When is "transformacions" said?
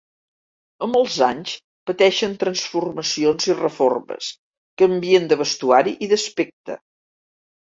2.43-3.47